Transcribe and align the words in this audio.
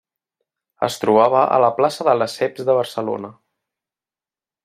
Es 0.87 0.95
trobava 1.03 1.43
a 1.57 1.59
la 1.65 1.69
plaça 1.81 2.07
de 2.09 2.17
Lesseps 2.21 2.65
de 2.71 2.79
Barcelona. 2.81 3.33